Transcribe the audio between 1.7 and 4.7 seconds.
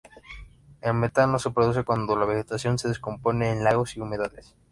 cuando la vegetación se descompone en lagos y humedales.